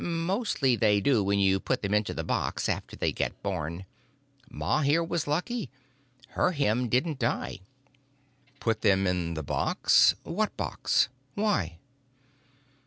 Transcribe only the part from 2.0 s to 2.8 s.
the box